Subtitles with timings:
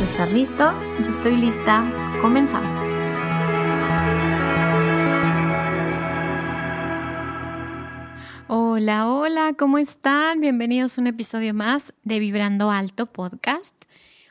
[0.00, 0.72] Estás listo,
[1.04, 1.84] yo estoy lista,
[2.20, 2.82] comenzamos.
[8.46, 10.40] Hola, hola, ¿cómo están?
[10.40, 13.74] Bienvenidos a un episodio más de Vibrando Alto Podcast.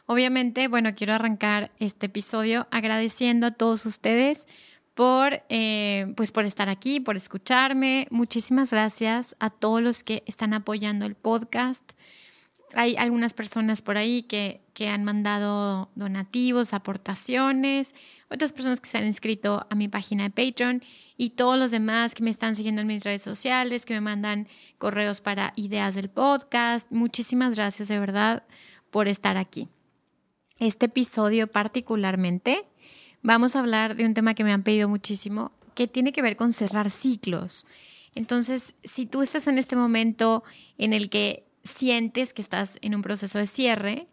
[0.05, 4.47] Obviamente, bueno, quiero arrancar este episodio agradeciendo a todos ustedes
[4.93, 8.07] por, eh, pues por estar aquí, por escucharme.
[8.09, 11.91] Muchísimas gracias a todos los que están apoyando el podcast.
[12.73, 17.95] Hay algunas personas por ahí que, que han mandado donativos, aportaciones,
[18.29, 20.83] otras personas que se han inscrito a mi página de Patreon
[21.15, 24.47] y todos los demás que me están siguiendo en mis redes sociales, que me mandan
[24.77, 26.91] correos para ideas del podcast.
[26.91, 28.43] Muchísimas gracias de verdad
[28.91, 29.69] por estar aquí.
[30.59, 32.65] Este episodio particularmente
[33.21, 36.35] vamos a hablar de un tema que me han pedido muchísimo, que tiene que ver
[36.35, 37.65] con cerrar ciclos.
[38.15, 40.43] Entonces, si tú estás en este momento
[40.77, 44.07] en el que sientes que estás en un proceso de cierre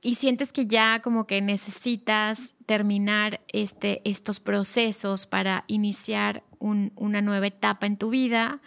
[0.00, 7.48] y sientes que ya como que necesitas terminar este, estos procesos para iniciar una nueva
[7.48, 8.60] etapa en tu vida,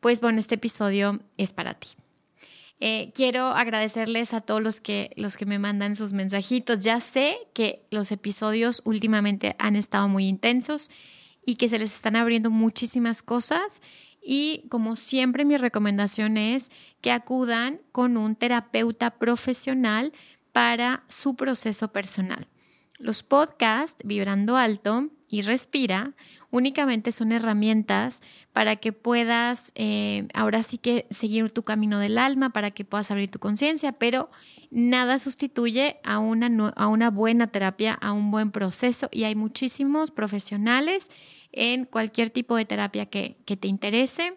[0.00, 1.88] pues bueno, este episodio es para ti.
[2.80, 6.80] Eh, quiero agradecerles a todos los que, los que me mandan sus mensajitos.
[6.80, 10.90] Ya sé que los episodios últimamente han estado muy intensos
[11.46, 13.80] y que se les están abriendo muchísimas cosas.
[14.24, 16.70] Y como siempre mi recomendación es
[17.02, 20.12] que acudan con un terapeuta profesional
[20.52, 22.48] para su proceso personal.
[22.98, 26.14] Los podcasts Vibrando Alto y Respira
[26.50, 28.22] únicamente son herramientas
[28.52, 33.10] para que puedas eh, ahora sí que seguir tu camino del alma, para que puedas
[33.10, 34.30] abrir tu conciencia, pero
[34.70, 40.12] nada sustituye a una, a una buena terapia, a un buen proceso y hay muchísimos
[40.12, 41.08] profesionales
[41.50, 44.34] en cualquier tipo de terapia que, que te interese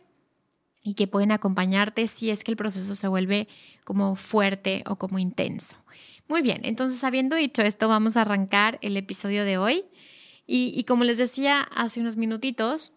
[0.82, 3.48] y que pueden acompañarte si es que el proceso se vuelve
[3.84, 5.76] como fuerte o como intenso.
[6.28, 9.86] Muy bien, entonces habiendo dicho esto, vamos a arrancar el episodio de hoy.
[10.50, 12.94] Y, como les decía hace unos minutitos,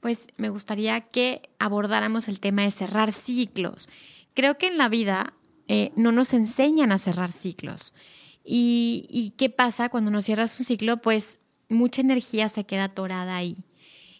[0.00, 3.88] pues me gustaría que abordáramos el tema de cerrar ciclos.
[4.34, 5.34] Creo que en la vida
[5.66, 7.92] eh, no nos enseñan a cerrar ciclos.
[8.44, 10.98] Y, ¿Y qué pasa cuando nos cierras un ciclo?
[10.98, 13.64] Pues mucha energía se queda atorada ahí.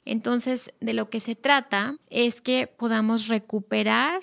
[0.04, 4.20] Entonces, de lo que se trata es que podamos recuperar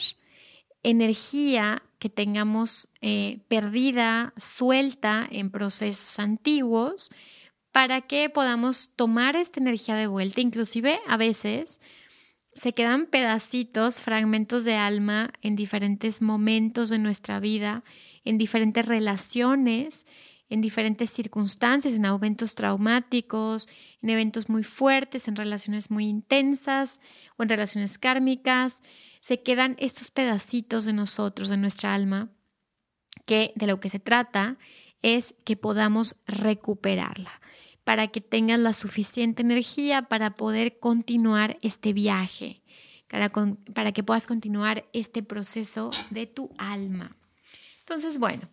[0.83, 7.11] energía que tengamos eh, perdida, suelta en procesos antiguos,
[7.71, 10.41] para que podamos tomar esta energía de vuelta.
[10.41, 11.79] Inclusive a veces
[12.53, 17.83] se quedan pedacitos, fragmentos de alma en diferentes momentos de nuestra vida,
[18.25, 20.05] en diferentes relaciones,
[20.49, 23.69] en diferentes circunstancias, en eventos traumáticos,
[24.01, 26.99] en eventos muy fuertes, en relaciones muy intensas
[27.37, 28.81] o en relaciones kármicas,
[29.21, 32.31] se quedan estos pedacitos de nosotros, de nuestra alma,
[33.25, 34.57] que de lo que se trata
[35.01, 37.31] es que podamos recuperarla
[37.83, 42.61] para que tengas la suficiente energía para poder continuar este viaje,
[43.07, 43.31] para,
[43.73, 47.15] para que puedas continuar este proceso de tu alma.
[47.79, 48.47] Entonces, bueno,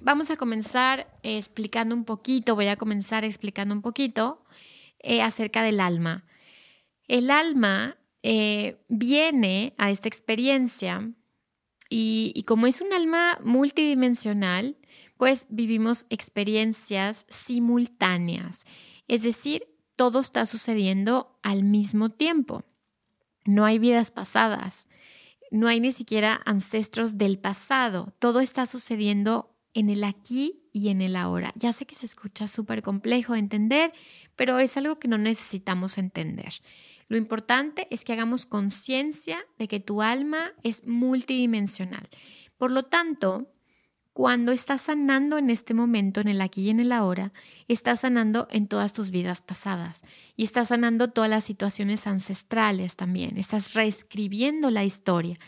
[0.00, 4.44] vamos a comenzar explicando un poquito, voy a comenzar explicando un poquito
[4.98, 6.24] eh, acerca del alma.
[7.08, 11.10] El alma eh, viene a esta experiencia
[11.88, 14.76] y, como es un alma multidimensional,
[15.16, 18.64] pues vivimos experiencias simultáneas.
[19.08, 19.66] Es decir,
[19.96, 22.64] todo está sucediendo al mismo tiempo.
[23.44, 24.88] No hay vidas pasadas,
[25.50, 28.14] no hay ni siquiera ancestros del pasado.
[28.18, 31.52] Todo está sucediendo en el aquí y en el ahora.
[31.56, 33.92] Ya sé que se escucha súper complejo de entender,
[34.34, 36.54] pero es algo que no necesitamos entender.
[37.08, 42.08] Lo importante es que hagamos conciencia de que tu alma es multidimensional.
[42.56, 43.46] Por lo tanto,
[44.16, 47.34] cuando estás sanando en este momento, en el aquí y en el ahora,
[47.68, 50.04] estás sanando en todas tus vidas pasadas
[50.36, 55.38] y estás sanando todas las situaciones ancestrales también, estás reescribiendo la historia,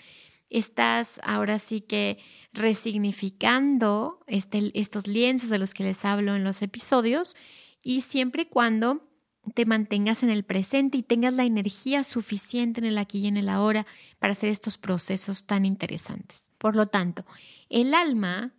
[0.51, 2.19] estás ahora sí que
[2.53, 7.37] resignificando este, estos lienzos de los que les hablo en los episodios
[7.83, 9.08] y siempre y cuando
[9.55, 13.37] te mantengas en el presente y tengas la energía suficiente en el aquí y en
[13.37, 13.87] el ahora
[14.19, 16.51] para hacer estos procesos tan interesantes.
[16.59, 17.25] Por lo tanto,
[17.69, 18.53] el alma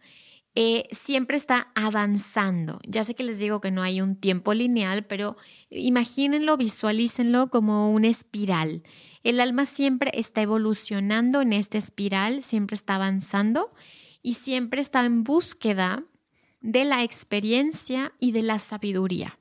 [0.56, 2.80] eh, siempre está avanzando.
[2.88, 5.38] Ya sé que les digo que no hay un tiempo lineal, pero
[5.70, 8.84] imagínenlo, visualícenlo como una espiral.
[9.24, 13.72] El alma siempre está evolucionando en esta espiral, siempre está avanzando
[14.22, 16.04] y siempre está en búsqueda
[16.62, 19.40] de la experiencia y de la sabiduría.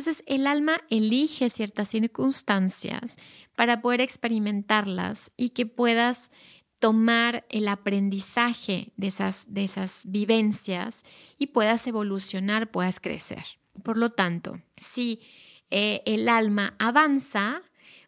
[0.00, 3.18] Entonces, el alma elige ciertas circunstancias
[3.54, 6.30] para poder experimentarlas y que puedas
[6.78, 11.02] tomar el aprendizaje de esas, de esas vivencias
[11.36, 13.44] y puedas evolucionar, puedas crecer.
[13.82, 15.20] Por lo tanto, si
[15.68, 17.60] eh, el alma avanza,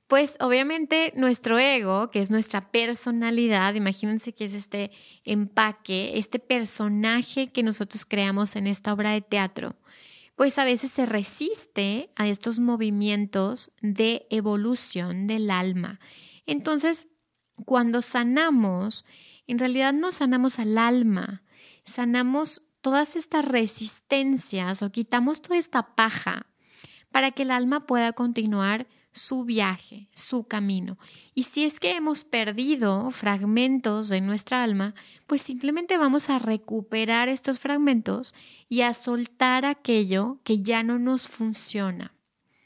[0.06, 4.92] pues obviamente nuestro ego, que es nuestra personalidad, imagínense que es este
[5.24, 9.76] empaque, este personaje que nosotros creamos en esta obra de teatro,
[10.34, 16.00] pues a veces se resiste a estos movimientos de evolución del alma.
[16.46, 17.08] Entonces,
[17.64, 19.04] cuando sanamos,
[19.46, 21.42] en realidad no sanamos al alma,
[21.84, 26.46] sanamos todas estas resistencias o quitamos toda esta paja
[27.10, 30.98] para que el alma pueda continuar su viaje, su camino.
[31.34, 34.94] Y si es que hemos perdido fragmentos de nuestra alma,
[35.26, 38.34] pues simplemente vamos a recuperar estos fragmentos
[38.68, 42.14] y a soltar aquello que ya no nos funciona,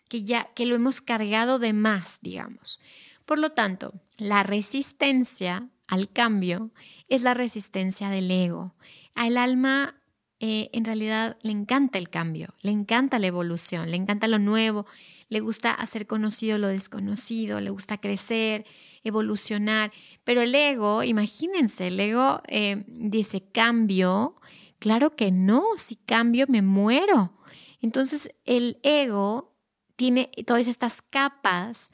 [0.09, 2.81] que ya que lo hemos cargado de más, digamos.
[3.25, 6.71] Por lo tanto, la resistencia al cambio
[7.09, 8.75] es la resistencia del ego.
[9.15, 9.95] Al alma
[10.39, 14.87] eh, en realidad le encanta el cambio, le encanta la evolución, le encanta lo nuevo,
[15.29, 18.65] le gusta hacer conocido lo desconocido, le gusta crecer,
[19.03, 19.93] evolucionar.
[20.25, 24.37] Pero el ego, imagínense, el ego eh, dice cambio.
[24.79, 27.33] Claro que no, si cambio me muero.
[27.81, 29.55] Entonces el ego
[29.97, 31.91] tiene todas estas capas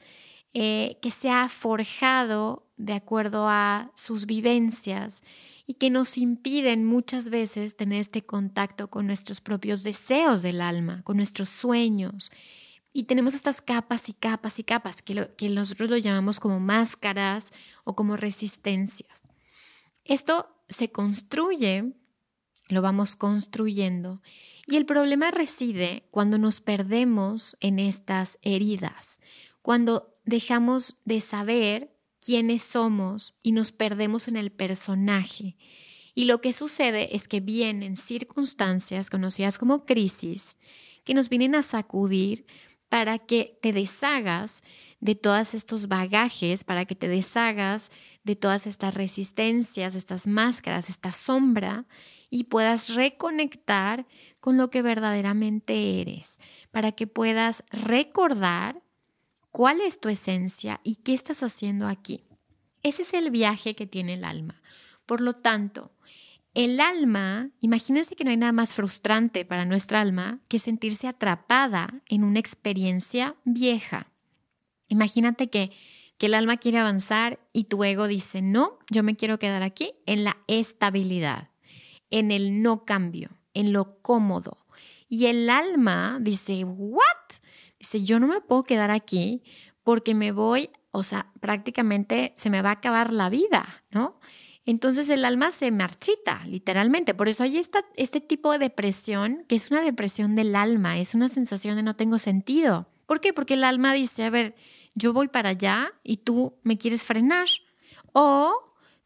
[0.53, 5.23] eh, que se ha forjado de acuerdo a sus vivencias
[5.65, 11.01] y que nos impiden muchas veces tener este contacto con nuestros propios deseos del alma,
[11.03, 12.31] con nuestros sueños.
[12.93, 17.51] Y tenemos estas capas y capas y capas que, que nosotros lo llamamos como máscaras
[17.83, 19.27] o como resistencias.
[20.05, 21.93] Esto se construye,
[22.69, 24.21] lo vamos construyendo,
[24.67, 29.19] y el problema reside cuando nos perdemos en estas heridas,
[29.61, 31.93] cuando dejamos de saber
[32.23, 35.57] quiénes somos y nos perdemos en el personaje.
[36.15, 40.57] Y lo que sucede es que vienen circunstancias conocidas como crisis
[41.03, 42.45] que nos vienen a sacudir
[42.93, 44.61] para que te deshagas
[44.99, 47.89] de todos estos bagajes, para que te deshagas
[48.23, 51.87] de todas estas resistencias, estas máscaras, esta sombra
[52.29, 54.05] y puedas reconectar
[54.39, 58.83] con lo que verdaderamente eres, para que puedas recordar
[59.49, 62.25] cuál es tu esencia y qué estás haciendo aquí.
[62.83, 64.61] Ese es el viaje que tiene el alma.
[65.07, 65.89] Por lo tanto,
[66.53, 72.01] el alma, imagínense que no hay nada más frustrante para nuestra alma que sentirse atrapada
[72.07, 74.11] en una experiencia vieja.
[74.87, 75.71] Imagínate que,
[76.19, 79.93] que el alma quiere avanzar y tu ego dice, no, yo me quiero quedar aquí
[80.05, 81.49] en la estabilidad,
[82.11, 84.67] en el no cambio, en lo cómodo.
[85.09, 87.01] Y el alma dice, ¿what?
[87.79, 89.41] Dice, yo no me puedo quedar aquí
[89.81, 94.19] porque me voy, o sea, prácticamente se me va a acabar la vida, ¿no?
[94.65, 97.13] Entonces el alma se marchita, literalmente.
[97.13, 101.27] Por eso hay este tipo de depresión, que es una depresión del alma, es una
[101.27, 102.87] sensación de no tengo sentido.
[103.05, 103.33] ¿Por qué?
[103.33, 104.55] Porque el alma dice, a ver,
[104.95, 107.47] yo voy para allá y tú me quieres frenar.
[108.13, 108.53] O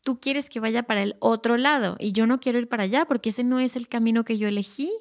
[0.04, 3.06] tú quieres que vaya para el otro lado y yo no quiero ir para allá
[3.06, 4.92] porque ese no es el camino que yo elegí.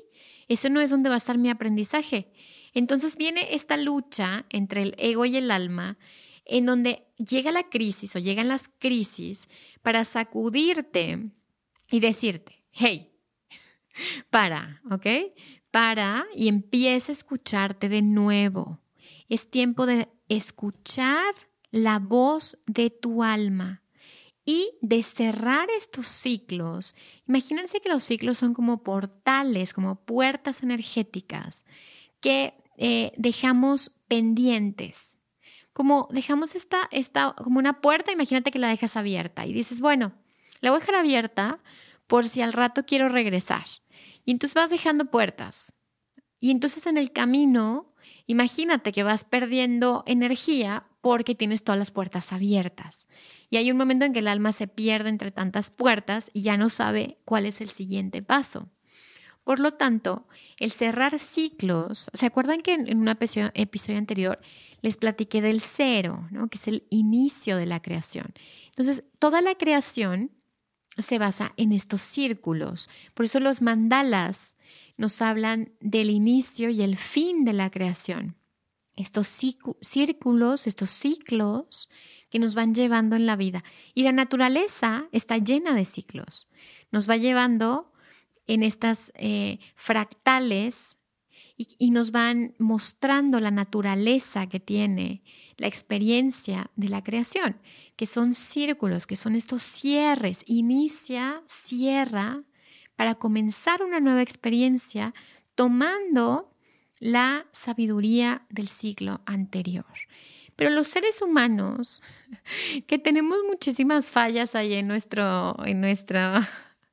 [0.48, 2.32] Ese no es donde va a estar mi aprendizaje.
[2.72, 5.98] Entonces viene esta lucha entre el ego y el alma
[6.46, 9.48] en donde llega la crisis o llegan las crisis
[9.82, 11.30] para sacudirte
[11.90, 13.12] y decirte, hey,
[14.30, 15.06] para, ¿ok?
[15.70, 18.80] Para y empieza a escucharte de nuevo.
[19.28, 21.34] Es tiempo de escuchar
[21.70, 23.82] la voz de tu alma
[24.44, 26.94] y de cerrar estos ciclos.
[27.26, 31.66] Imagínense que los ciclos son como portales, como puertas energéticas
[32.20, 35.15] que eh, dejamos pendientes.
[35.76, 40.14] Como dejamos esta, esta, como una puerta, imagínate que la dejas abierta y dices, bueno,
[40.62, 41.62] la voy a dejar abierta
[42.06, 43.66] por si al rato quiero regresar.
[44.24, 45.74] Y entonces vas dejando puertas.
[46.40, 47.92] Y entonces en el camino,
[48.26, 53.06] imagínate que vas perdiendo energía porque tienes todas las puertas abiertas.
[53.50, 56.56] Y hay un momento en que el alma se pierde entre tantas puertas y ya
[56.56, 58.70] no sabe cuál es el siguiente paso.
[59.46, 60.26] Por lo tanto,
[60.58, 64.40] el cerrar ciclos, ¿se acuerdan que en un episodio, anterior
[64.82, 66.48] les platiqué del cero, ¿no?
[66.48, 68.34] que es el inicio de la creación?
[68.70, 70.32] Entonces, toda la creación
[70.98, 72.90] se basa en estos círculos.
[73.14, 74.56] Por eso los mandalas
[74.96, 78.34] nos hablan del inicio y el fin de la creación.
[78.96, 81.88] Estos círculos, estos ciclos
[82.30, 83.62] que nos van llevando en la vida.
[83.94, 86.48] Y la naturaleza está llena de ciclos.
[86.90, 87.92] Nos va llevando
[88.46, 90.98] en estas eh, fractales
[91.56, 95.22] y, nos van mostrando la naturaleza que tiene
[95.56, 97.56] la experiencia de la creación,
[97.96, 102.42] que son círculos, que son estos cierres, inicia, cierra,
[102.94, 105.14] para comenzar una nueva experiencia
[105.54, 106.50] tomando
[106.98, 109.86] la sabiduría del siglo anterior.
[110.56, 112.02] Pero los seres humanos,
[112.86, 116.20] que tenemos muchísimas fallas ahí en nuestro, en nuestro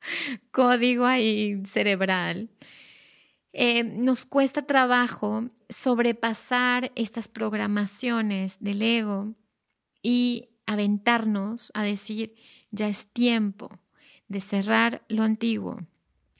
[0.51, 2.49] código ahí cerebral,
[3.51, 9.35] eh, nos cuesta trabajo sobrepasar estas programaciones del ego
[10.01, 12.35] y aventarnos a decir,
[12.71, 13.79] ya es tiempo
[14.27, 15.85] de cerrar lo antiguo,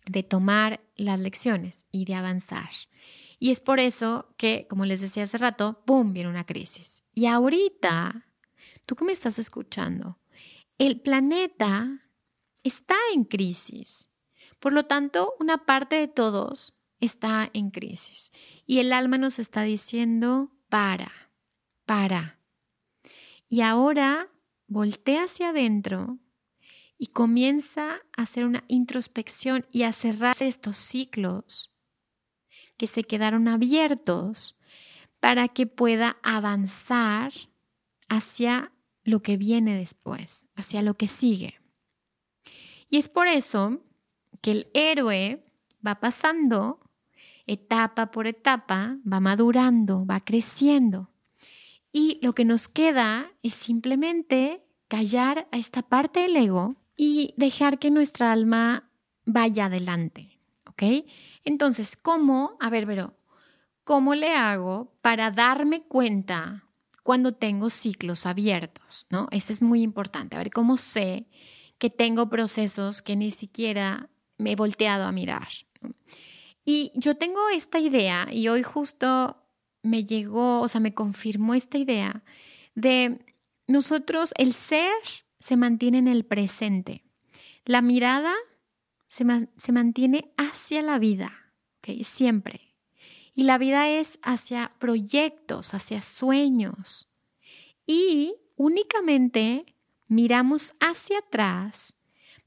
[0.06, 2.70] de tomar las lecciones y de avanzar.
[3.40, 7.04] Y es por eso que, como les decía hace rato, ¡pum!, viene una crisis.
[7.14, 8.26] Y ahorita,
[8.86, 10.18] tú que me estás escuchando,
[10.78, 12.03] el planeta
[12.64, 14.10] está en crisis.
[14.60, 18.32] Por lo tanto, una parte de todos está en crisis.
[18.66, 21.12] Y el alma nos está diciendo, para,
[21.86, 22.40] para.
[23.50, 24.30] Y ahora
[24.68, 26.18] voltea hacia adentro
[26.98, 31.74] y comienza a hacer una introspección y a cerrar estos ciclos
[32.78, 34.56] que se quedaron abiertos
[35.20, 37.34] para que pueda avanzar
[38.10, 38.72] hacia
[39.04, 41.63] lo que viene después, hacia lo que sigue.
[42.94, 43.80] Y es por eso
[44.40, 45.44] que el héroe
[45.84, 46.80] va pasando
[47.48, 51.10] etapa por etapa, va madurando, va creciendo.
[51.92, 57.80] Y lo que nos queda es simplemente callar a esta parte del ego y dejar
[57.80, 58.92] que nuestra alma
[59.26, 60.38] vaya adelante.
[60.68, 60.84] ¿Ok?
[61.46, 62.58] Entonces, ¿cómo?
[62.60, 63.18] A ver, pero,
[63.84, 66.66] ¿cómo le hago para darme cuenta
[67.02, 69.08] cuando tengo ciclos abiertos?
[69.10, 69.30] ¿No?
[69.32, 70.36] Eso es muy importante.
[70.36, 71.26] A ver, ¿cómo sé
[71.84, 75.50] que tengo procesos que ni siquiera me he volteado a mirar?
[76.64, 79.36] Y yo tengo esta idea y hoy justo
[79.82, 82.24] me llegó, o sea, me confirmó esta idea
[82.74, 83.20] de
[83.68, 84.94] nosotros, el ser
[85.40, 87.04] se mantiene en el presente,
[87.66, 88.34] la mirada
[89.10, 89.26] se,
[89.58, 91.34] se mantiene hacia la vida,
[91.80, 92.06] ¿okay?
[92.06, 92.62] siempre.
[93.36, 97.10] Y la vida es hacia proyectos, hacia sueños.
[97.86, 99.73] Y únicamente
[100.08, 101.96] miramos hacia atrás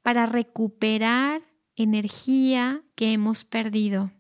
[0.03, 1.43] para recuperar
[1.75, 4.13] energía que hemos perdido,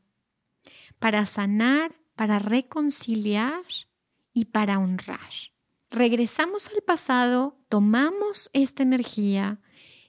[0.98, 3.64] para sanar, para reconciliar
[4.32, 5.30] y para honrar.
[5.90, 9.60] Regresamos al pasado, tomamos esta energía,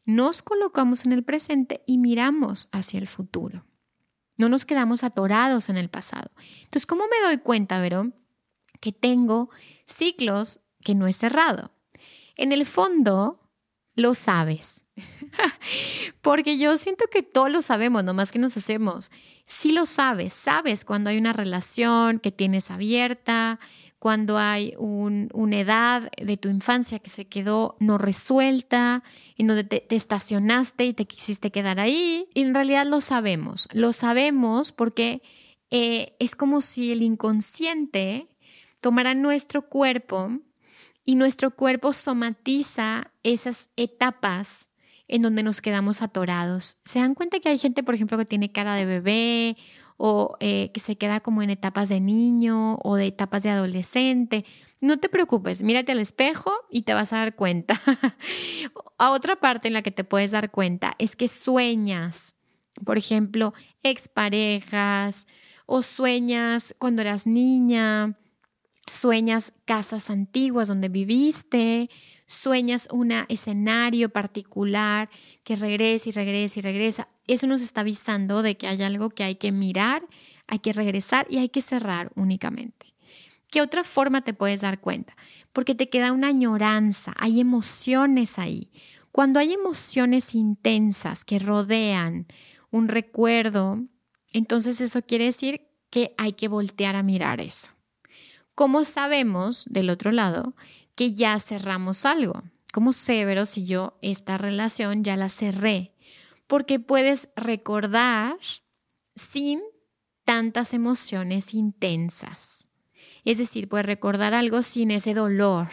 [0.06, 3.66] nos colocamos en el presente y miramos hacia el futuro.
[4.36, 6.30] No nos quedamos atorados en el pasado.
[6.64, 8.14] Entonces, ¿cómo me doy cuenta, Vero,
[8.80, 9.50] que tengo
[9.86, 11.77] ciclos que no he cerrado?
[12.38, 13.39] En el fondo,
[13.96, 14.84] lo sabes.
[16.22, 19.12] Porque yo siento que todos lo sabemos, nomás que nos hacemos.
[19.46, 23.60] Sí lo sabes, sabes cuando hay una relación que tienes abierta,
[24.00, 29.03] cuando hay una edad de tu infancia que se quedó no resuelta,
[29.38, 32.29] en donde te, estacionaste y te quisiste quedar ahí.
[32.34, 35.22] Y en realidad lo sabemos, lo sabemos porque
[35.72, 38.27] eh, es como si el inconsciente
[38.82, 40.39] tomara nuestro cuerpo
[41.08, 44.68] y nuestro cuerpo somatiza esas etapas
[45.08, 46.80] en donde nos quedamos atorados.
[46.84, 49.58] ¿Se dan cuenta que hay gente, por ejemplo, que tiene cara de bebé
[49.96, 54.44] o eh, que se queda como en etapas de niño o de etapas de adolescente?
[54.82, 57.80] No te preocupes, mírate al espejo y te vas a dar cuenta.
[58.98, 62.36] a otra parte en la que te puedes dar cuenta es que sueñas,
[62.84, 65.26] por ejemplo, exparejas
[65.66, 68.18] o sueñas cuando eras niña,
[68.88, 71.89] sueñas casas antiguas donde viviste,
[72.25, 75.10] sueñas un escenario particular
[75.44, 77.08] que regresa y regresa y regresa.
[77.27, 80.03] Eso nos está avisando de que hay algo que hay que mirar,
[80.48, 82.94] hay que regresar y hay que cerrar únicamente.
[83.50, 85.15] ¿Qué otra forma te puedes dar cuenta?
[85.53, 88.72] Porque te queda una añoranza, hay emociones ahí,
[89.12, 92.27] Cuando hay emociones intensas que rodean
[92.70, 93.84] un recuerdo,
[94.32, 97.70] entonces eso quiere decir que hay que voltear a mirar eso.
[98.58, 100.56] ¿Cómo sabemos del otro lado
[100.96, 102.42] que ya cerramos algo?
[102.74, 105.94] ¿Cómo sé, Vero, si yo esta relación ya la cerré?
[106.48, 108.36] Porque puedes recordar
[109.16, 109.62] sin
[110.26, 112.68] tantas emociones intensas.
[113.26, 115.68] Es decir, puedes recordar algo sin ese dolor.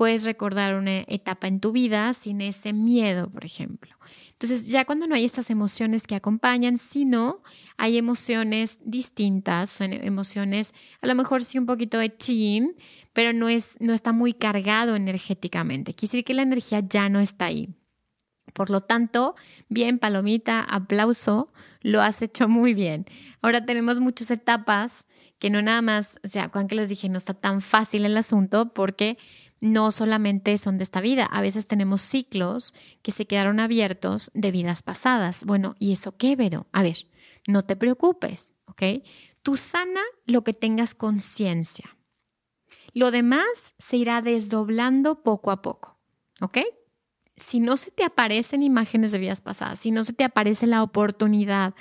[0.00, 3.94] Puedes recordar una etapa en tu vida sin ese miedo, por ejemplo.
[4.30, 7.42] Entonces, ya cuando no hay estas emociones que acompañan, sino
[7.76, 12.76] hay emociones distintas, son emociones a lo mejor sí un poquito de chin,
[13.12, 15.92] pero no, es, no está muy cargado energéticamente.
[15.92, 17.68] Quiere decir que la energía ya no está ahí.
[18.54, 19.34] Por lo tanto,
[19.68, 21.52] bien, palomita, aplauso,
[21.82, 23.04] lo has hecho muy bien.
[23.42, 25.06] Ahora tenemos muchas etapas
[25.38, 28.72] que no nada más, o sea, cuando les dije, no está tan fácil el asunto
[28.72, 29.16] porque
[29.60, 34.50] no solamente son de esta vida, a veces tenemos ciclos que se quedaron abiertos de
[34.50, 35.44] vidas pasadas.
[35.44, 36.66] Bueno, ¿y eso qué, Vero?
[36.72, 36.96] A ver,
[37.46, 38.82] no te preocupes, ¿ok?
[39.42, 41.96] Tú sana lo que tengas conciencia.
[42.92, 45.98] Lo demás se irá desdoblando poco a poco,
[46.40, 46.58] ¿ok?
[47.36, 50.82] Si no se te aparecen imágenes de vidas pasadas, si no se te aparece la
[50.82, 51.74] oportunidad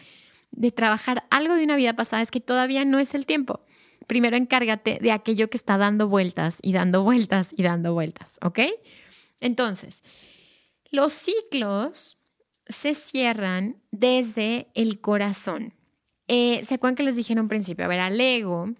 [0.51, 3.61] de trabajar algo de una vida pasada, es que todavía no es el tiempo
[4.09, 8.61] primero encárgate de aquello que está dando vueltas y dando vueltas y dando vueltas, ¿ok?
[9.39, 10.03] Entonces,
[10.89, 12.17] los ciclos
[12.65, 15.75] se cierran desde el corazón.
[16.27, 17.85] Eh, ¿Se acuerdan que les dije en principio?
[17.85, 18.73] A ver, al ego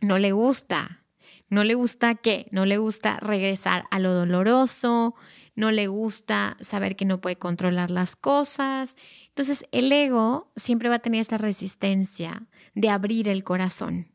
[0.00, 1.02] no le gusta.
[1.48, 2.46] ¿No le gusta qué?
[2.52, 5.16] No le gusta regresar a lo doloroso,
[5.56, 8.96] no le gusta saber que no puede controlar las cosas.
[9.30, 14.09] Entonces, el ego siempre va a tener esta resistencia de abrir el corazón.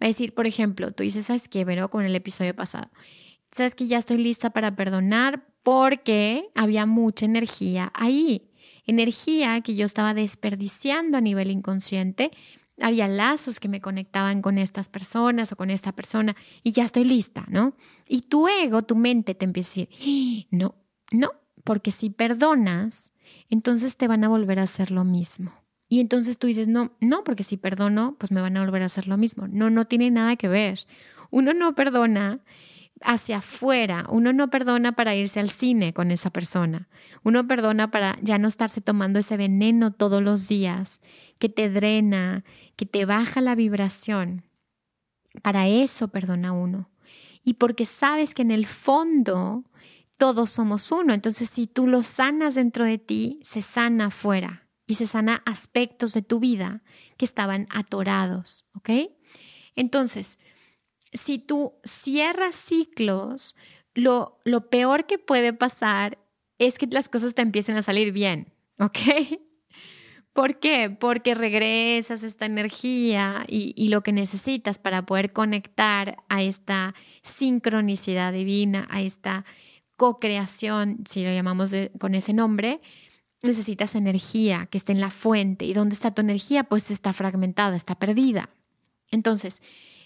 [0.00, 1.66] Va a decir, por ejemplo, tú dices, ¿sabes qué?
[1.66, 2.90] Pero con el episodio pasado.
[3.50, 5.46] ¿Sabes que ya estoy lista para perdonar?
[5.62, 8.50] Porque había mucha energía ahí.
[8.84, 12.30] Energía que yo estaba desperdiciando a nivel inconsciente.
[12.80, 17.04] Había lazos que me conectaban con estas personas o con esta persona y ya estoy
[17.04, 17.76] lista, ¿no?
[18.08, 20.46] Y tu ego, tu mente te empieza a decir, ¡Ah!
[20.52, 20.74] no,
[21.10, 21.32] no,
[21.64, 23.12] porque si perdonas,
[23.50, 25.52] entonces te van a volver a hacer lo mismo.
[25.88, 28.86] Y entonces tú dices, no, no, porque si perdono, pues me van a volver a
[28.86, 29.48] hacer lo mismo.
[29.48, 30.80] No, no tiene nada que ver.
[31.30, 32.40] Uno no perdona
[33.00, 36.88] hacia afuera, uno no perdona para irse al cine con esa persona,
[37.22, 41.00] uno perdona para ya no estarse tomando ese veneno todos los días
[41.38, 44.44] que te drena, que te baja la vibración.
[45.42, 46.90] Para eso perdona uno.
[47.44, 49.64] Y porque sabes que en el fondo
[50.16, 54.94] todos somos uno, entonces si tú lo sanas dentro de ti, se sana afuera y
[54.94, 56.82] se sana aspectos de tu vida
[57.18, 58.90] que estaban atorados, ¿ok?
[59.76, 60.38] Entonces,
[61.12, 63.54] si tú cierras ciclos,
[63.94, 66.18] lo, lo peor que puede pasar
[66.58, 68.98] es que las cosas te empiecen a salir bien, ¿ok?
[70.32, 70.88] ¿Por qué?
[70.88, 78.32] Porque regresas esta energía y, y, lo que necesitas para poder conectar a esta sincronicidad
[78.32, 79.44] divina, a esta
[79.96, 82.80] co-creación, si lo llamamos con ese nombre,
[83.42, 85.64] necesitas energía que esté en la fuente.
[85.64, 86.64] ¿Y dónde está tu energía?
[86.64, 88.50] Pues está fragmentada, está perdida.
[89.10, 89.62] Entonces,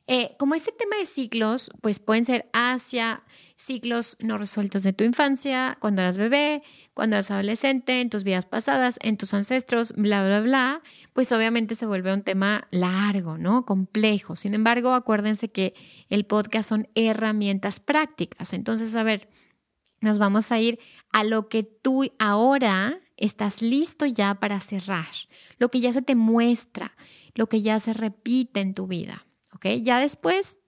[0.09, 3.23] eh, como este tema de ciclos, pues pueden ser hacia
[3.57, 8.45] ciclos no resueltos de tu infancia, cuando eras bebé, cuando eras adolescente, en tus vidas
[8.45, 13.65] pasadas, en tus ancestros, bla, bla, bla, pues obviamente se vuelve un tema largo, ¿no?
[13.65, 14.35] Complejo.
[14.35, 15.75] Sin embargo, acuérdense que
[16.09, 18.53] el podcast son herramientas prácticas.
[18.55, 19.29] Entonces, a ver,
[20.01, 20.81] nos vamos a ir
[21.13, 25.07] a lo que tú ahora estás listo ya para cerrar,
[25.59, 26.97] lo que ya se te muestra,
[27.35, 29.67] lo que ya se repite en tu vida, ¿ok?
[29.81, 30.61] Ya después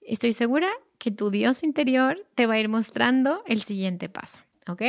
[0.00, 4.38] estoy segura que tu Dios interior te va a ir mostrando el siguiente paso,
[4.68, 4.82] ¿ok?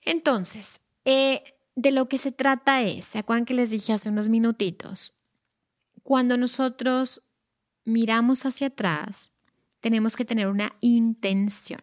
[0.00, 1.44] Entonces, eh,
[1.76, 5.14] de lo que se trata es, ¿se acuerdan que les dije hace unos minutitos?
[6.02, 7.22] Cuando nosotros
[7.84, 9.32] miramos hacia atrás,
[9.80, 11.82] tenemos que tener una intención.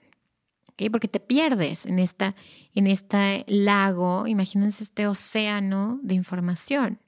[0.91, 2.35] Porque te pierdes en, esta,
[2.73, 6.99] en este lago, imagínense este océano de información.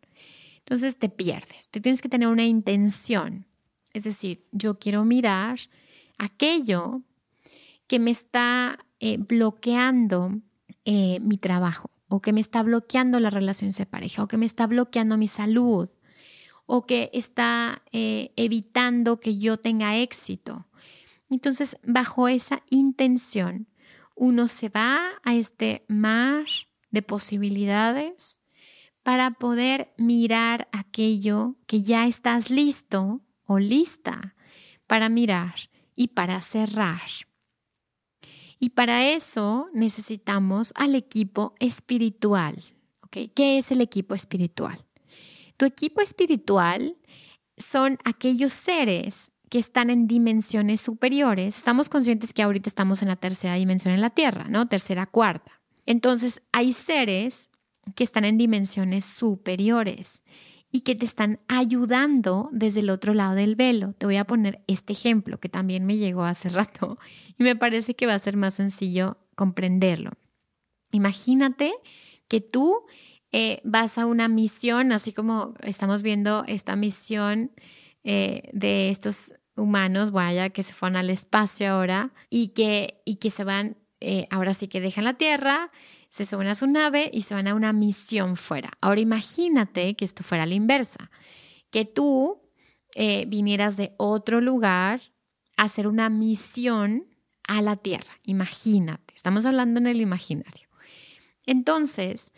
[0.59, 3.45] Entonces te pierdes, te tienes que tener una intención.
[3.93, 5.59] Es decir, yo quiero mirar
[6.17, 7.01] aquello
[7.87, 10.39] que me está eh, bloqueando
[10.85, 14.45] eh, mi trabajo, o que me está bloqueando las relaciones de pareja, o que me
[14.45, 15.89] está bloqueando mi salud,
[16.65, 20.66] o que está eh, evitando que yo tenga éxito,
[21.29, 23.67] entonces, bajo esa intención,
[24.15, 26.45] uno se va a este mar
[26.89, 28.39] de posibilidades
[29.03, 34.35] para poder mirar aquello que ya estás listo o lista
[34.87, 35.55] para mirar
[35.95, 37.01] y para cerrar.
[38.59, 42.55] Y para eso necesitamos al equipo espiritual.
[43.11, 44.85] ¿Qué es el equipo espiritual?
[45.57, 46.97] Tu equipo espiritual
[47.57, 51.57] son aquellos seres que están en dimensiones superiores.
[51.57, 54.67] Estamos conscientes que ahorita estamos en la tercera dimensión en la Tierra, ¿no?
[54.67, 55.61] Tercera, cuarta.
[55.85, 57.49] Entonces, hay seres
[57.95, 60.23] que están en dimensiones superiores
[60.71, 63.93] y que te están ayudando desde el otro lado del velo.
[63.93, 66.97] Te voy a poner este ejemplo que también me llegó hace rato
[67.37, 70.11] y me parece que va a ser más sencillo comprenderlo.
[70.91, 71.73] Imagínate
[72.27, 72.81] que tú
[73.31, 77.51] eh, vas a una misión, así como estamos viendo esta misión
[78.09, 83.29] eh, de estos humanos, vaya, que se fueron al espacio ahora y que, y que
[83.29, 85.71] se van, eh, ahora sí que dejan la Tierra,
[86.07, 88.71] se suben a su nave y se van a una misión fuera.
[88.79, 91.11] Ahora imagínate que esto fuera la inversa,
[91.69, 92.41] que tú
[93.27, 95.01] vinieras de otro lugar
[95.55, 97.05] a hacer una misión
[97.47, 98.19] a la Tierra.
[98.23, 100.67] Imagínate, estamos hablando en el imaginario.
[101.45, 102.33] Entonces,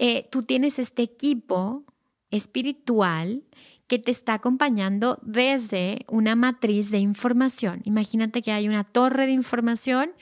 [0.00, 1.84] eh, tú tienes este equipo
[2.30, 3.42] espiritual
[3.88, 7.80] que te está acompañando desde una matriz de información.
[7.84, 10.12] Imagínate que hay una torre de información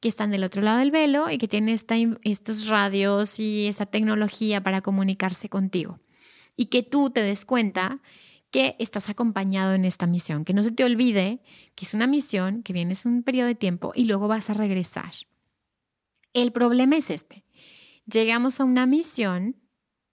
[0.00, 1.76] que están del otro lado del velo y que tiene
[2.22, 6.00] estos radios y esa tecnología para comunicarse contigo.
[6.56, 8.00] Y que tú te des cuenta
[8.50, 11.42] que estás acompañado en esta misión, que no se te olvide
[11.74, 15.12] que es una misión, que vienes un periodo de tiempo y luego vas a regresar.
[16.32, 17.44] El problema es este,
[18.06, 19.56] llegamos a una misión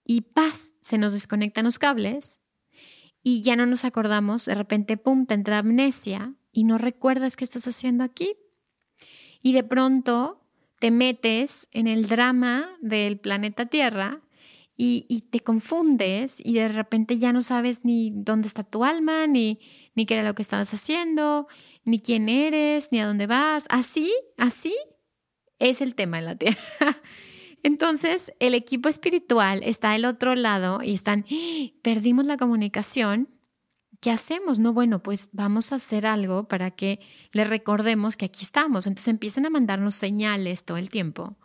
[0.03, 2.41] y paz, se nos desconectan los cables
[3.29, 7.43] y ya no nos acordamos, de repente, pum, te entra amnesia y no recuerdas qué
[7.43, 8.37] estás haciendo aquí.
[9.41, 10.47] Y de pronto
[10.79, 14.21] te metes en el drama del planeta Tierra
[14.77, 19.59] y, te confundes y de repente ya no sabes ni dónde está tu alma, ni,
[19.93, 21.47] ni qué era lo que estabas haciendo,
[21.83, 23.65] ni quién eres, ni a dónde vas.
[23.67, 24.73] Así, así
[25.59, 26.57] es el tema en la Tierra.
[27.67, 31.65] Entonces, el equipo espiritual está del otro lado y están, ¡Ah!
[31.81, 33.27] perdimos la comunicación.
[33.99, 34.57] ¿Qué hacemos?
[34.57, 37.01] No, bueno, pues vamos a hacer algo para que
[37.33, 38.87] le recordemos que aquí estamos.
[38.87, 41.35] Entonces empiezan a mandarnos señales todo el tiempo.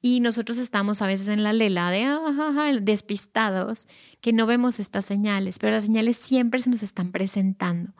[0.00, 3.88] Y nosotros estamos a veces en la lela de ah, despistados,
[4.20, 7.94] que no vemos estas señales, pero las señales siempre se nos están presentando.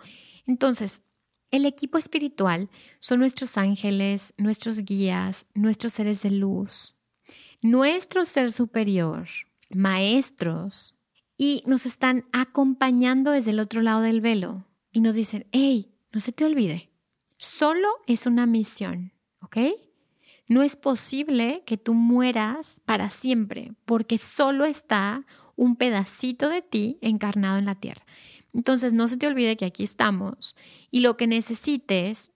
[0.47, 1.03] Entonces,
[1.51, 6.95] el equipo espiritual son nuestros ángeles, nuestros guías, nuestros seres de luz,
[7.61, 9.29] nuestro ser superior,
[9.71, 10.95] maestros,
[11.37, 16.21] y nos están acompañando desde el otro lado del velo y nos dicen, hey, no
[16.21, 16.91] se te olvide,
[17.37, 19.59] solo es una misión, ¿ok?
[20.49, 26.99] No es posible que tú mueras para siempre porque solo está un pedacito de ti
[27.03, 28.05] encarnado en la tierra.
[28.55, 30.57] Entonces no se te olvide que aquí estamos
[30.91, 32.33] y lo que necesites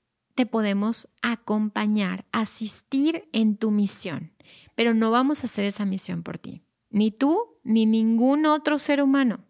[0.46, 4.32] podemos acompañar, asistir en tu misión,
[4.74, 9.02] pero no vamos a hacer esa misión por ti, ni tú ni ningún otro ser
[9.02, 9.44] humano.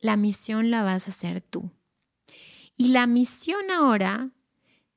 [0.00, 1.70] La misión la vas a hacer tú.
[2.76, 4.30] Y la misión ahora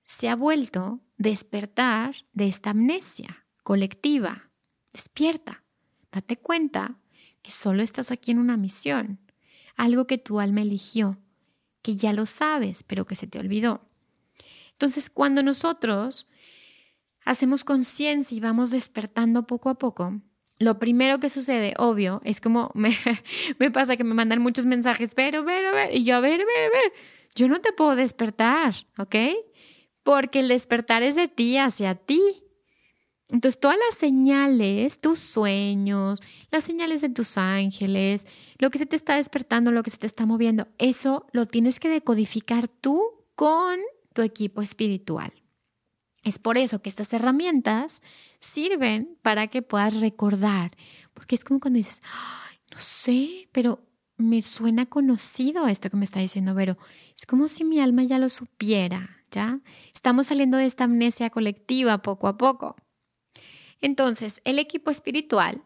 [0.03, 4.49] se ha vuelto despertar de esta amnesia colectiva.
[4.91, 5.63] Despierta,
[6.11, 6.99] date cuenta
[7.41, 9.19] que solo estás aquí en una misión,
[9.75, 11.19] algo que tu alma eligió,
[11.81, 13.89] que ya lo sabes, pero que se te olvidó.
[14.73, 16.27] Entonces, cuando nosotros
[17.25, 20.21] hacemos conciencia y vamos despertando poco a poco,
[20.59, 25.45] lo primero que sucede, obvio, es como me, pasa que me mandan muchos mensajes, pero,
[25.45, 26.93] pero, pero, y yo, a ver, a ver, a ver,
[27.35, 29.15] yo no te puedo despertar, ¿ok?
[30.03, 32.21] Porque el despertar es de ti hacia ti.
[33.29, 36.19] Entonces, todas las señales, tus sueños,
[36.51, 38.27] las señales de tus ángeles,
[38.59, 41.79] lo que se te está despertando, lo que se te está moviendo, eso lo tienes
[41.79, 43.01] que decodificar tú
[43.35, 43.79] con
[44.13, 45.33] tu equipo espiritual.
[46.23, 48.01] Es por eso que estas herramientas
[48.39, 50.71] sirven para que puedas recordar,
[51.13, 52.01] porque es como cuando dices,
[52.71, 56.77] no sé, pero me suena conocido esto que me está diciendo Vero.
[57.17, 59.59] Es como si mi alma ya lo supiera, ¿ya?
[59.93, 62.75] Estamos saliendo de esta amnesia colectiva poco a poco.
[63.81, 65.61] Entonces, el equipo espiritual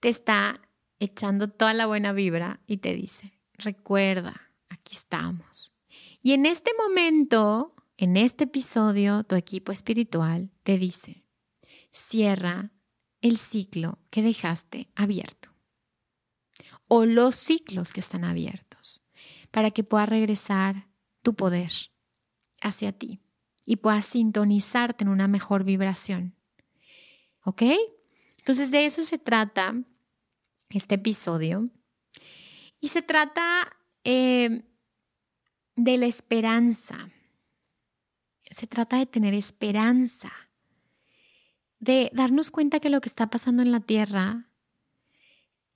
[0.00, 0.60] te está
[0.98, 5.72] echando toda la buena vibra y te dice, recuerda, aquí estamos.
[6.20, 11.24] Y en este momento, en este episodio, tu equipo espiritual te dice,
[11.92, 12.72] cierra
[13.20, 15.50] el ciclo que dejaste abierto
[16.88, 19.02] o los ciclos que están abiertos
[19.50, 20.88] para que pueda regresar
[21.22, 21.70] tu poder
[22.60, 23.20] hacia ti
[23.64, 26.34] y puedas sintonizarte en una mejor vibración.
[27.44, 27.62] ¿Ok?
[28.38, 29.74] Entonces de eso se trata
[30.70, 31.68] este episodio.
[32.80, 34.64] Y se trata eh,
[35.78, 37.08] de la esperanza.
[38.50, 40.32] Se trata de tener esperanza
[41.78, 44.48] de darnos cuenta que lo que está pasando en la Tierra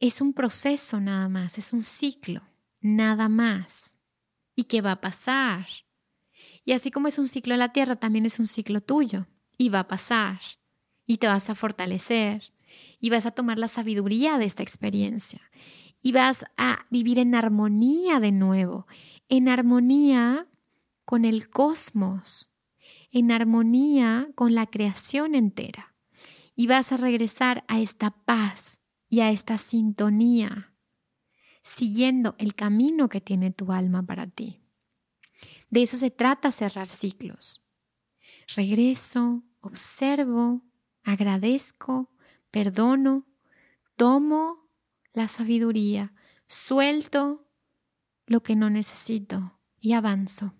[0.01, 2.43] es un proceso nada más, es un ciclo,
[2.81, 3.97] nada más.
[4.57, 5.67] ¿Y qué va a pasar?
[6.65, 9.29] Y así como es un ciclo en la Tierra, también es un ciclo tuyo.
[9.57, 10.41] Y va a pasar.
[11.07, 12.53] Y te vas a fortalecer.
[12.99, 15.41] Y vas a tomar la sabiduría de esta experiencia.
[16.03, 18.87] Y vas a vivir en armonía de nuevo.
[19.29, 20.49] En armonía
[21.05, 22.51] con el cosmos.
[23.11, 25.93] En armonía con la creación entera
[26.55, 30.73] y vas a regresar a esta paz y a esta sintonía,
[31.63, 34.61] siguiendo el camino que tiene tu alma para ti.
[35.71, 37.65] De eso se trata cerrar ciclos.
[38.55, 40.63] Regreso, observo,
[41.03, 42.11] agradezco,
[42.51, 43.27] perdono,
[43.97, 44.62] tomo
[45.13, 46.15] la sabiduría,
[46.49, 47.49] suelto
[48.27, 50.55] lo que no necesito y avanzo.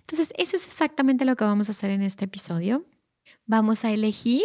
[0.00, 2.86] Entonces, eso es exactamente lo que vamos a hacer en este episodio.
[3.44, 4.42] Vamos a elegir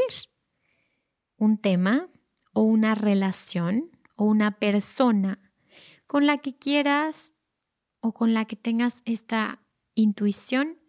[1.37, 2.09] un tema
[2.53, 5.39] o una relación o una persona
[6.05, 7.33] con la que quieras
[8.01, 9.63] o con la que tengas esta
[9.95, 10.79] intuición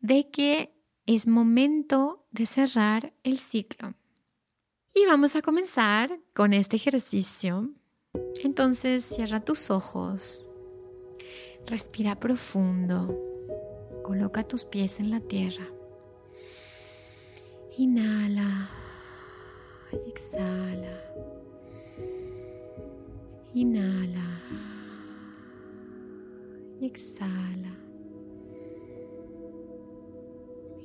[0.00, 3.94] de que es momento de cerrar el ciclo.
[4.98, 7.68] Y vamos a comenzar con este ejercicio.
[8.42, 10.48] Entonces cierra tus ojos,
[11.66, 13.14] respira profundo,
[14.02, 15.68] coloca tus pies en la tierra.
[17.76, 18.70] Inhala
[20.06, 20.98] exhala.
[23.52, 24.40] Inhala
[26.80, 27.76] exhala.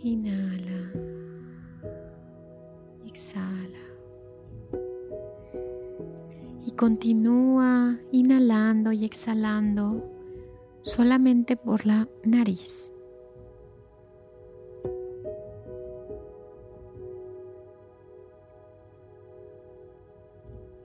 [0.04, 0.92] Inhala
[3.06, 3.91] exhala.
[6.66, 10.04] Y continúa inhalando y exhalando
[10.84, 12.92] solamente por la nariz.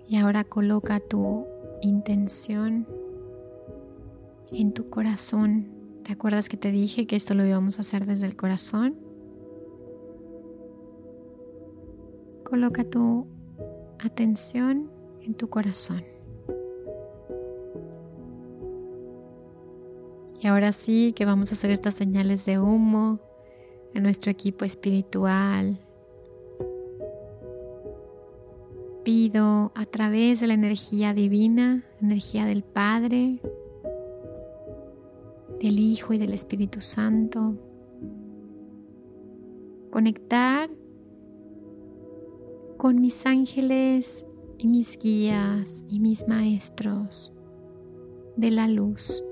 [0.09, 1.47] Y ahora coloca tu
[1.83, 2.87] intención
[4.53, 5.69] en tu corazón.
[6.05, 8.95] ¿Te acuerdas que te dije que esto lo íbamos a hacer desde el corazón?
[12.45, 13.27] Coloca tu
[13.99, 14.96] atención
[15.27, 16.05] en tu corazón.
[20.41, 23.19] Y ahora sí que vamos a hacer estas señales de humo
[23.95, 25.79] a nuestro equipo espiritual,
[29.03, 33.41] pido a través de la energía divina, energía del Padre,
[35.61, 37.55] del Hijo y del Espíritu Santo,
[39.91, 40.69] conectar
[42.77, 44.27] con mis ángeles
[44.59, 47.33] y mis guías y mis maestros
[48.37, 49.23] de la luz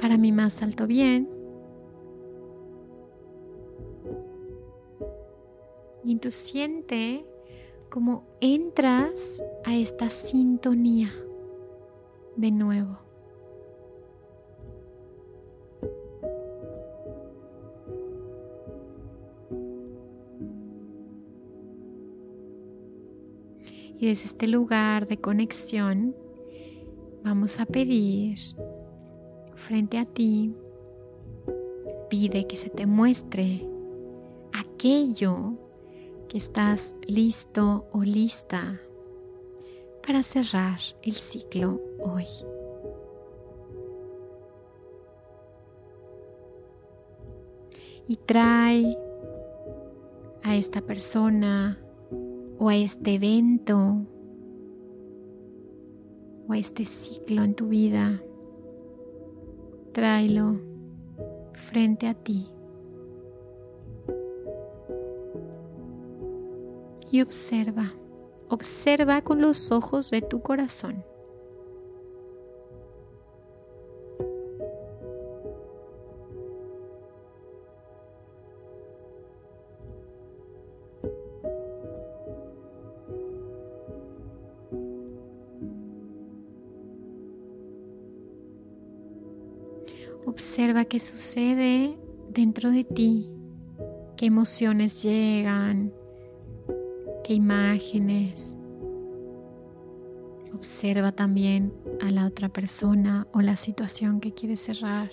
[0.00, 1.28] para mi más alto bien.
[6.04, 7.24] Y tú siente
[7.88, 11.12] como entras a esta sintonía
[12.36, 13.03] de nuevo.
[24.04, 26.14] Y desde este lugar de conexión
[27.22, 28.38] vamos a pedir
[29.54, 30.54] frente a ti,
[32.10, 33.66] pide que se te muestre
[34.52, 35.54] aquello
[36.34, 38.78] estás listo o lista
[40.06, 42.26] para cerrar el ciclo hoy.
[48.06, 48.98] Y trae
[50.42, 51.83] a esta persona
[52.58, 54.06] o a este evento
[56.46, 58.22] o a este ciclo en tu vida,
[59.92, 60.60] tráelo
[61.54, 62.54] frente a ti.
[67.14, 67.94] y observa,
[68.48, 71.04] observa con los ojos de tu corazón.
[90.94, 93.28] Qué sucede dentro de ti,
[94.16, 95.92] qué emociones llegan,
[97.24, 98.54] qué imágenes.
[100.54, 105.10] Observa también a la otra persona o la situación que quieres cerrar.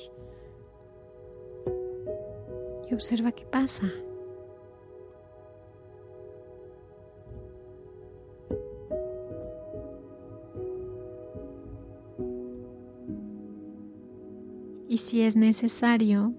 [2.88, 3.92] Y observa qué pasa.
[15.12, 16.34] si es necesario,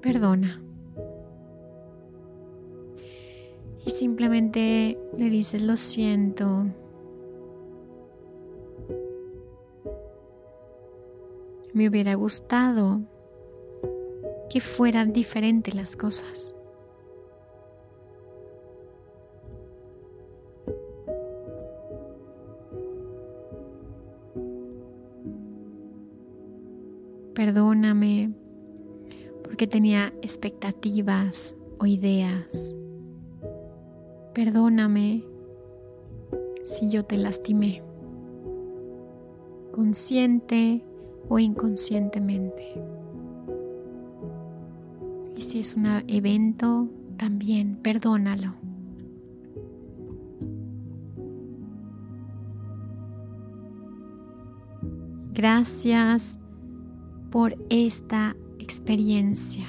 [0.00, 0.60] perdona.
[3.86, 6.66] Y simplemente le dices lo siento.
[11.72, 13.02] Me hubiera gustado
[14.50, 16.56] que fueran diferentes las cosas.
[29.62, 32.74] Porque tenía expectativas o ideas.
[34.34, 35.22] Perdóname
[36.64, 37.80] si yo te lastimé,
[39.70, 40.84] consciente
[41.28, 42.74] o inconscientemente.
[45.36, 48.54] Y si es un evento, también perdónalo.
[55.32, 56.36] Gracias
[57.30, 59.66] por esta experiencia.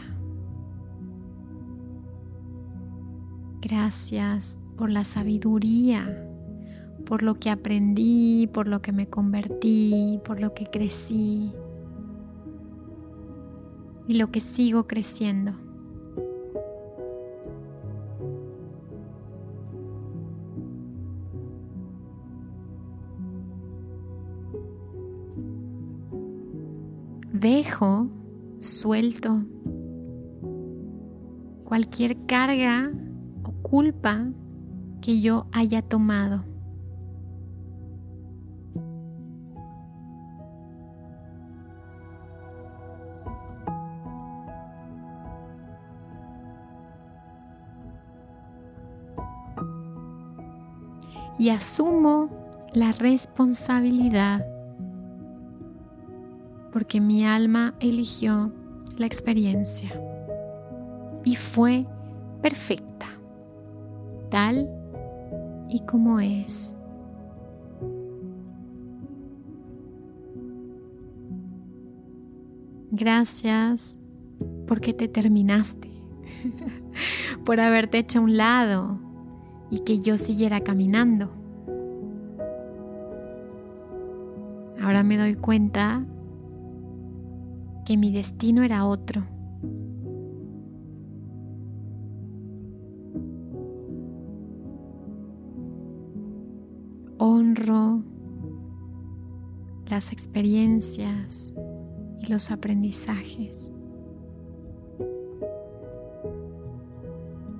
[3.61, 6.27] Gracias por la sabiduría,
[7.05, 11.51] por lo que aprendí, por lo que me convertí, por lo que crecí
[14.07, 15.53] y lo que sigo creciendo.
[27.31, 28.07] Dejo
[28.63, 29.43] suelto
[31.65, 32.91] cualquier carga
[33.43, 34.25] o culpa
[35.01, 36.45] que yo haya tomado.
[51.39, 52.29] y asumo
[52.73, 54.52] la responsabilidad
[56.73, 58.51] porque mi alma eligió
[58.97, 59.91] la experiencia
[61.23, 61.85] y fue
[62.41, 63.05] perfecta,
[64.31, 64.67] tal
[65.69, 66.75] y como es.
[72.89, 73.97] Gracias
[74.67, 75.91] porque te terminaste,
[77.45, 78.99] por haberte hecho a un lado
[79.69, 81.31] y que yo siguiera caminando.
[84.81, 86.03] Ahora me doy cuenta
[87.85, 89.23] que mi destino era otro.
[97.17, 98.03] Honro
[99.87, 101.53] las experiencias
[102.19, 103.71] y los aprendizajes.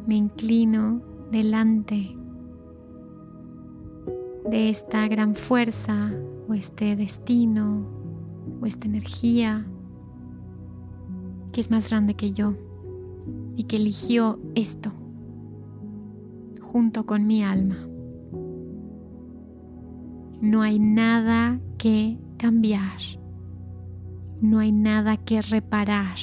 [0.08, 2.18] Me inclino delante
[4.50, 6.12] de esta gran fuerza
[6.48, 7.88] o este destino
[8.62, 9.66] o esta energía
[11.54, 12.56] que es más grande que yo
[13.56, 14.92] y que eligió esto
[16.62, 17.88] junto con mi alma.
[20.42, 23.00] No hay nada que cambiar,
[24.42, 26.18] no hay nada que reparar,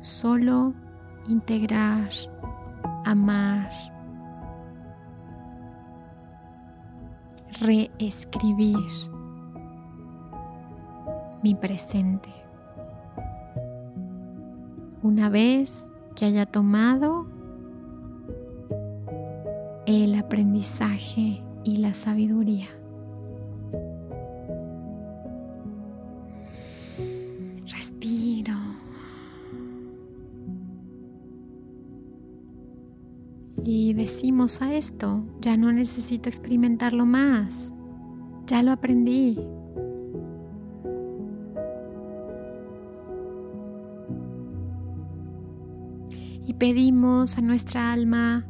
[0.00, 0.72] solo
[1.28, 2.08] integrar
[3.04, 3.70] amar,
[7.60, 8.78] reescribir
[11.42, 12.39] mi presente.
[15.02, 17.26] Una vez que haya tomado
[19.86, 22.68] el aprendizaje y la sabiduría.
[33.64, 37.72] y decimos a esto, ya no necesito experimentarlo más,
[38.46, 39.38] ya lo aprendí.
[46.60, 48.46] Pedimos a nuestra alma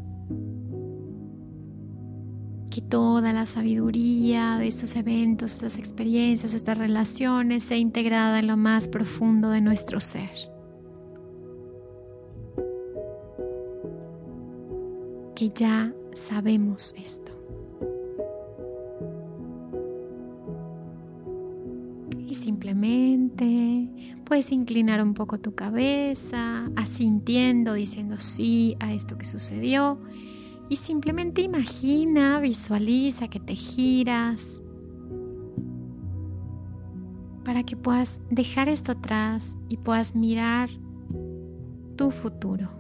[2.71, 8.59] que toda la sabiduría de estos eventos, estas experiencias, estas relaciones sea integrada en lo
[8.59, 10.31] más profundo de nuestro ser.
[15.41, 17.40] que ya sabemos esto.
[24.31, 30.01] Puedes inclinar un poco tu cabeza, asintiendo, diciendo sí a esto que sucedió.
[30.69, 34.63] Y simplemente imagina, visualiza que te giras
[37.45, 40.71] para que puedas dejar esto atrás y puedas mirar
[41.97, 42.71] tu futuro.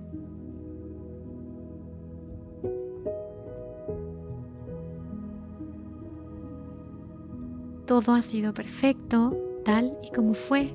[7.86, 10.72] todo ha sido perfecto tal y como fue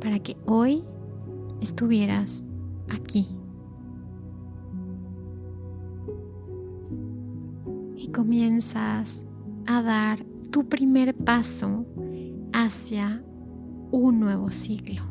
[0.00, 0.84] para que hoy
[1.60, 2.44] estuvieras
[2.88, 3.28] aquí.
[7.96, 9.26] Y comienzas
[9.66, 11.84] a dar tu primer paso
[12.52, 13.22] hacia
[13.90, 15.02] un nuevo ciclo.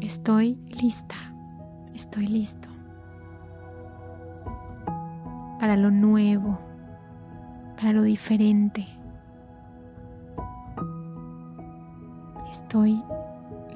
[0.00, 1.16] Estoy lista,
[1.94, 2.68] estoy listo
[5.58, 6.58] para lo nuevo,
[7.76, 8.86] para lo diferente.
[12.76, 13.02] Estoy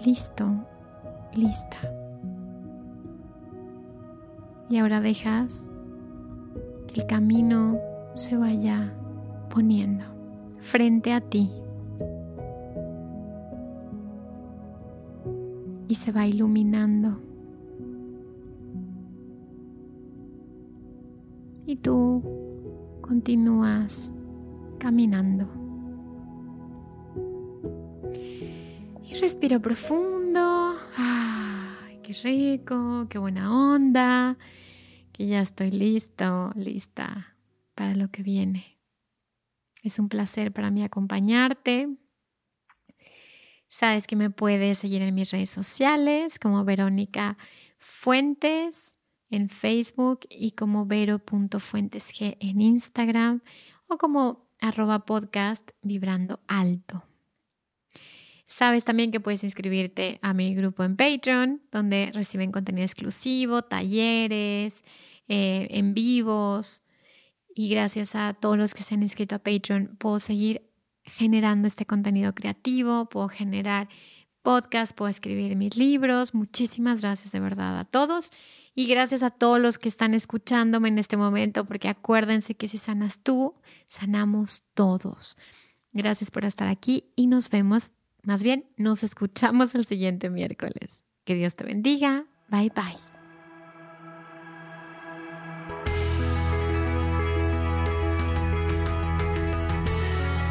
[0.05, 0.47] listo,
[1.33, 1.79] lista.
[4.69, 5.71] Y ahora dejas
[6.87, 7.79] que el camino
[8.13, 8.93] se vaya
[9.49, 10.05] poniendo
[10.59, 11.51] frente a ti.
[15.89, 17.23] Y se va iluminando.
[21.65, 22.23] Y tú
[23.01, 24.13] continúas
[24.79, 25.60] caminando.
[29.21, 30.79] Y respira profundo.
[32.03, 34.39] Qué rico, qué buena onda.
[35.13, 37.37] Que ya estoy listo, lista
[37.75, 38.79] para lo que viene.
[39.83, 41.99] Es un placer para mí acompañarte.
[43.69, 47.37] Sabes que me puedes seguir en mis redes sociales como Verónica
[47.79, 48.97] Fuentes
[49.29, 53.43] en Facebook y como vero.fuentesg en Instagram
[53.87, 57.10] o como arroba podcast vibrando alto.
[58.51, 64.85] Sabes también que puedes inscribirte a mi grupo en Patreon, donde reciben contenido exclusivo, talleres,
[65.29, 66.83] eh, en vivos.
[67.55, 70.69] Y gracias a todos los que se han inscrito a Patreon, puedo seguir
[71.05, 73.89] generando este contenido creativo, puedo generar
[74.43, 76.35] podcast, puedo escribir mis libros.
[76.35, 78.33] Muchísimas gracias de verdad a todos.
[78.75, 82.79] Y gracias a todos los que están escuchándome en este momento, porque acuérdense que si
[82.79, 83.55] sanas tú,
[83.87, 85.37] sanamos todos.
[85.93, 87.93] Gracias por estar aquí y nos vemos
[88.25, 91.05] más bien, nos escuchamos el siguiente miércoles.
[91.25, 92.27] Que Dios te bendiga.
[92.49, 92.97] Bye bye.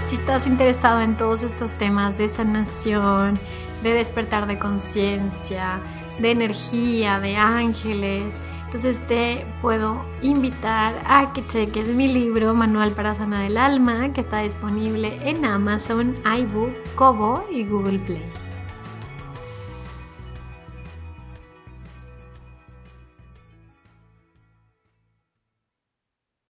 [0.08, 3.38] Si estás interesado en todos estos temas de sanación,
[3.84, 5.80] de despertar de conciencia,
[6.20, 13.16] de energía, de ángeles, entonces te puedo invitar a que cheques mi libro Manual para
[13.16, 18.49] Sanar el Alma, que está disponible en Amazon, iBook, Kobo y Google Play.